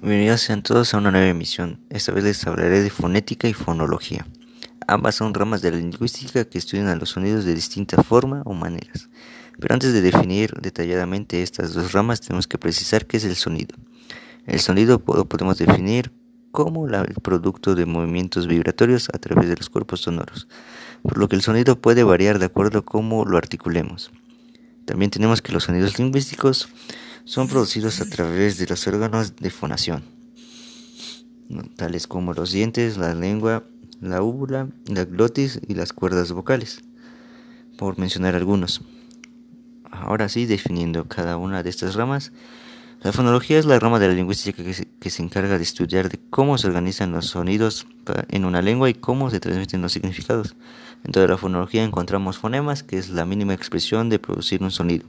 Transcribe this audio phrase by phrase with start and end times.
[0.00, 1.80] Bienvenidos sean todos a una nueva emisión.
[1.90, 4.24] Esta vez les hablaré de fonética y fonología.
[4.86, 8.54] Ambas son ramas de la lingüística que estudian a los sonidos de distinta forma o
[8.54, 9.10] maneras.
[9.58, 13.74] Pero antes de definir detalladamente estas dos ramas, tenemos que precisar qué es el sonido.
[14.46, 16.12] El sonido podemos definir
[16.52, 20.46] como el producto de movimientos vibratorios a través de los cuerpos sonoros,
[21.02, 24.12] por lo que el sonido puede variar de acuerdo a cómo lo articulemos.
[24.84, 26.68] También tenemos que los sonidos lingüísticos
[27.28, 30.02] son producidos a través de los órganos de fonación,
[31.76, 33.64] tales como los dientes, la lengua,
[34.00, 36.80] la úvula, la glotis y las cuerdas vocales,
[37.76, 38.80] por mencionar algunos.
[39.90, 42.32] Ahora sí, definiendo cada una de estas ramas,
[43.02, 46.56] la fonología es la rama de la lingüística que se, encarga de estudiar de cómo
[46.56, 47.86] se organizan los sonidos
[48.30, 50.56] en una lengua y cómo se transmiten los significados.
[51.04, 55.04] Dentro de la fonología encontramos fonemas, que es la mínima expresión de producir un sonido.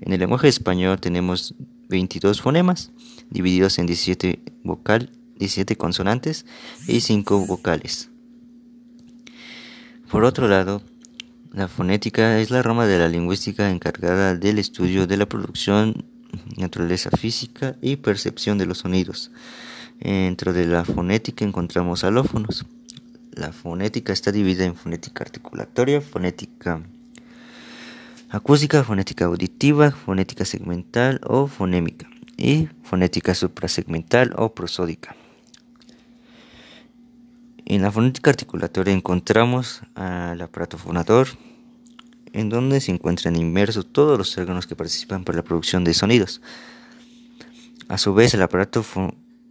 [0.00, 1.54] En el lenguaje español tenemos
[1.88, 2.90] 22 fonemas,
[3.28, 6.46] divididos en 17, vocal, 17 consonantes
[6.86, 8.10] y 5 vocales.
[10.10, 10.82] Por otro lado,
[11.52, 16.04] la fonética es la rama de la lingüística encargada del estudio de la producción,
[16.56, 19.30] naturaleza física y percepción de los sonidos.
[20.00, 22.64] Dentro de la fonética encontramos alófonos.
[23.32, 26.82] La fonética está dividida en fonética articulatoria, fonética
[28.30, 35.16] acústica, fonética auditiva, fonética segmental o fonémica y fonética suprasegmental o prosódica.
[37.66, 41.28] En la fonética articulatoria encontramos al aparato fonador,
[42.32, 46.40] en donde se encuentran inmersos todos los órganos que participan para la producción de sonidos.
[47.88, 48.84] A su vez, el aparato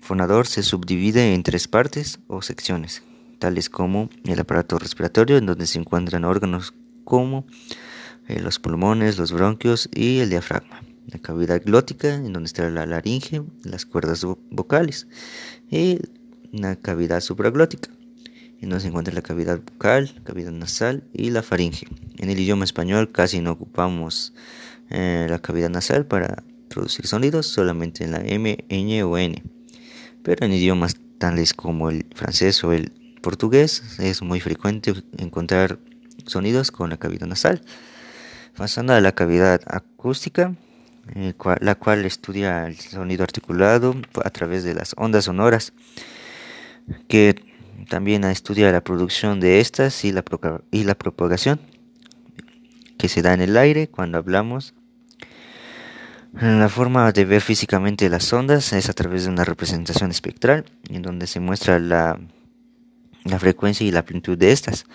[0.00, 3.02] fonador se subdivide en tres partes o secciones,
[3.38, 7.44] tales como el aparato respiratorio, en donde se encuentran órganos como
[8.28, 10.82] eh, los pulmones, los bronquios y el diafragma.
[11.08, 15.08] La cavidad glótica, en donde está la laringe, las cuerdas vocales,
[15.70, 15.98] y
[16.52, 17.90] la cavidad supraglótica,
[18.60, 21.86] en donde se encuentra la cavidad bucal, la cavidad nasal y la faringe.
[22.18, 24.32] En el idioma español casi no ocupamos
[24.90, 29.42] eh, la cavidad nasal para producir sonidos, solamente en la M, Ñ o N.
[30.22, 35.78] Pero en idiomas tales como el francés o el portugués es muy frecuente encontrar
[36.26, 37.62] sonidos con la cavidad nasal.
[38.56, 40.54] Pasando a la cavidad acústica,
[41.14, 45.72] eh, la cual estudia el sonido articulado a través de las ondas sonoras,
[47.08, 47.42] que
[47.88, 50.24] también estudia la producción de estas y la,
[50.70, 51.60] y la propagación
[52.98, 54.74] que se da en el aire cuando hablamos.
[56.40, 61.02] La forma de ver físicamente las ondas es a través de una representación espectral, en
[61.02, 62.18] donde se muestra la,
[63.24, 64.86] la frecuencia y la amplitud de estas.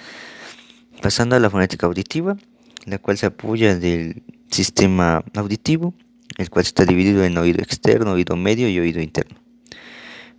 [1.01, 2.37] Pasando a la fonética auditiva,
[2.87, 5.93] la cual se apoya del sistema auditivo,
[6.37, 9.37] el cual está dividido en oído externo, oído medio y oído interno.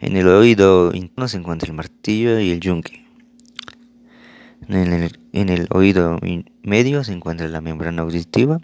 [0.01, 3.05] En el oído interno se encuentra el martillo y el yunque.
[4.67, 6.19] En el, oído
[6.63, 8.59] medio se encuentra la membrana auditiva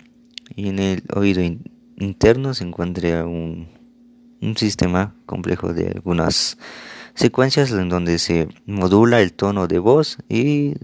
[0.55, 1.43] y en el oído
[1.97, 3.69] interno se encuentra un,
[4.57, 6.59] sistema complejo de algunas
[7.15, 10.75] secuencias en donde se modula el tono de voz y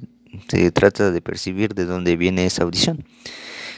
[0.48, 3.04] se trata de percibir de dónde viene esa audición.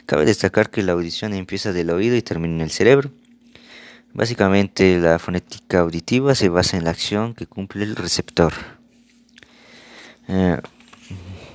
[0.05, 3.11] Cabe destacar que la audición empieza del oído y termina en el cerebro.
[4.13, 8.53] Básicamente la fonética auditiva se basa en la acción que cumple el receptor.
[10.27, 10.57] Eh,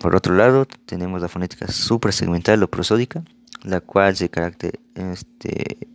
[0.01, 3.23] por otro lado, tenemos la fonética suprasegmental o prosódica,
[3.65, 4.31] la cual se,
[4.95, 5.89] este,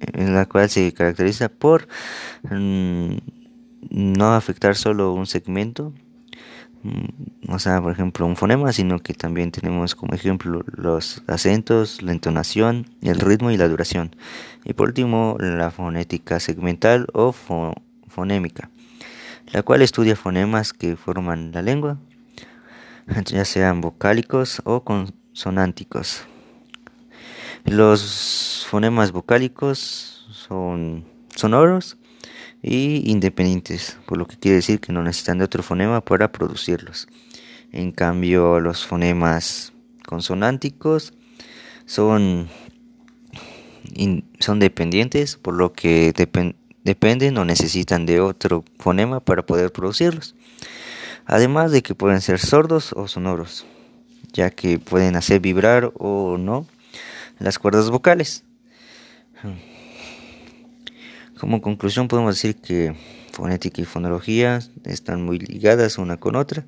[0.00, 1.88] en la cual se caracteriza por
[2.42, 3.16] mm,
[3.90, 5.92] no afectar solo un segmento,
[7.48, 12.12] o sea, por ejemplo, un fonema, sino que también tenemos como ejemplo los acentos, la
[12.12, 14.14] entonación, el ritmo y la duración.
[14.64, 17.32] Y por último, la fonética segmental o
[18.08, 18.70] fonémica,
[19.52, 21.98] la cual estudia fonemas que forman la lengua,
[23.24, 26.24] ya sean vocálicos o consonánticos.
[27.64, 31.98] Los fonemas vocálicos son sonoros
[32.62, 37.08] y independientes, por lo que quiere decir que no necesitan de otro fonema para producirlos.
[37.72, 39.72] En cambio, los fonemas
[40.06, 41.12] consonánticos
[41.84, 42.48] son,
[44.40, 46.12] son dependientes, por lo que
[46.84, 50.34] dependen o necesitan de otro fonema para poder producirlos.
[51.26, 53.66] Además de que pueden ser sordos o sonoros,
[54.32, 56.66] ya que pueden hacer vibrar o no
[57.38, 58.44] las cuerdas vocales.
[61.38, 62.94] Como conclusión podemos decir que
[63.32, 66.64] fonética y fonología están muy ligadas una con otra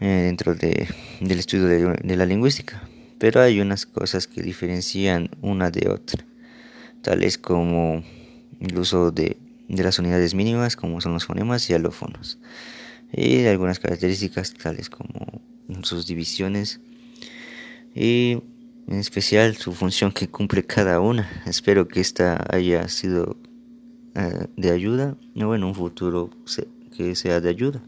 [0.00, 0.88] eh, dentro de,
[1.20, 2.82] del estudio de, la lingüística,
[3.18, 6.24] pero hay unas cosas que diferencian una de otra,
[7.02, 8.02] tales como
[8.60, 9.36] el uso de
[9.68, 12.38] las unidades mínimas como son los fonemas y alófonos
[13.12, 15.40] y algunas características tales como
[15.82, 16.80] sus divisiones.
[17.94, 18.42] Y
[18.86, 21.28] en especial su función que cumple cada una.
[21.46, 23.36] Espero que esta haya sido
[24.14, 26.30] eh, de ayuda o en un futuro
[26.96, 27.82] que sea de ayuda.